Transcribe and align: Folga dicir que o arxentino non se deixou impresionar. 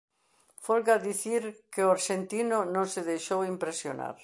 Folga 0.65 1.03
dicir 1.09 1.43
que 1.73 1.81
o 1.87 1.91
arxentino 1.97 2.57
non 2.75 2.85
se 2.93 3.01
deixou 3.11 3.39
impresionar. 3.53 4.15